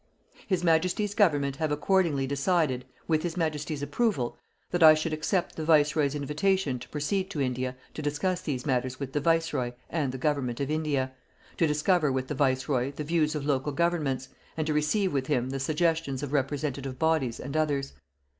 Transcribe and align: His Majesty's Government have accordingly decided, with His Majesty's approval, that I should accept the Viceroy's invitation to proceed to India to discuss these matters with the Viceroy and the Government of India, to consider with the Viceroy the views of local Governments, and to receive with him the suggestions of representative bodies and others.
His 0.47 0.63
Majesty's 0.63 1.13
Government 1.13 1.57
have 1.57 1.71
accordingly 1.71 2.25
decided, 2.25 2.85
with 3.07 3.21
His 3.21 3.37
Majesty's 3.37 3.83
approval, 3.83 4.35
that 4.71 4.81
I 4.81 4.95
should 4.95 5.13
accept 5.13 5.55
the 5.55 5.63
Viceroy's 5.63 6.15
invitation 6.15 6.79
to 6.79 6.89
proceed 6.89 7.29
to 7.29 7.39
India 7.39 7.77
to 7.93 8.01
discuss 8.01 8.41
these 8.41 8.65
matters 8.65 8.99
with 8.99 9.13
the 9.13 9.19
Viceroy 9.19 9.73
and 9.91 10.11
the 10.11 10.17
Government 10.17 10.59
of 10.59 10.71
India, 10.71 11.11
to 11.57 11.67
consider 11.67 12.11
with 12.11 12.29
the 12.29 12.33
Viceroy 12.33 12.91
the 12.93 13.03
views 13.03 13.35
of 13.35 13.45
local 13.45 13.73
Governments, 13.73 14.29
and 14.57 14.65
to 14.65 14.73
receive 14.73 15.13
with 15.13 15.27
him 15.27 15.51
the 15.51 15.59
suggestions 15.59 16.23
of 16.23 16.33
representative 16.33 16.97
bodies 16.97 17.39
and 17.39 17.55
others. 17.55 17.93